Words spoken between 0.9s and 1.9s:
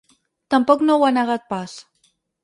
ho ha negat pas.